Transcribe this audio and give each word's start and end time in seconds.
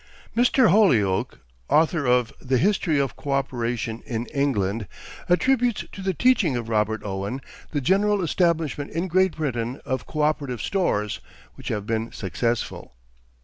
Mr. 0.35 0.71
Holyoake, 0.71 1.37
author 1.69 2.07
of 2.07 2.33
"The 2.41 2.57
History 2.57 2.97
of 2.97 3.15
Cooperation 3.15 4.01
in 4.07 4.25
England," 4.33 4.87
attributes 5.29 5.85
to 5.91 6.01
the 6.01 6.15
teaching 6.15 6.55
of 6.55 6.69
Robert 6.69 7.03
Owen 7.05 7.39
the 7.69 7.81
general 7.81 8.23
establishment 8.23 8.89
in 8.89 9.07
Great 9.07 9.35
Britain 9.37 9.79
of 9.85 10.07
coöperative 10.07 10.59
stores, 10.59 11.19
which 11.53 11.67
have 11.67 11.85
been 11.85 12.11
successful. 12.11 12.95